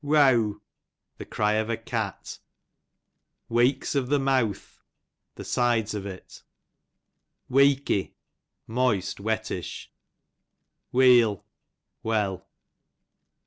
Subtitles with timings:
[0.03, 0.55] Weaw,
[1.19, 2.39] the cry of a cat.
[3.49, 4.81] Weeks of the Mouth,
[5.35, 6.41] the sides of it.
[7.51, 8.13] Weeky,
[8.65, 9.91] moist, wettish.
[10.91, 11.45] Weel,
[12.03, 12.47] loell.